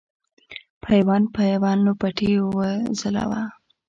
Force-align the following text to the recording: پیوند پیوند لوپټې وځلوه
پیوند 0.83 1.25
پیوند 1.37 1.79
لوپټې 1.85 2.31
وځلوه 2.55 3.41